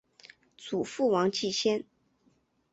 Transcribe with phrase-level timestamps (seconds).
[0.57, 1.83] 祖父王继先。